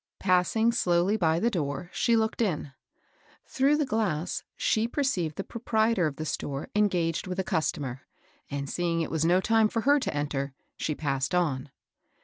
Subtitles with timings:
[0.17, 2.71] Passing slowly by the door, she looked in.
[3.45, 8.07] Through the glass she perceived the proprietor of the store engaged with a customer,
[8.49, 11.69] and, seeing it was no time for her to enter, she passed on.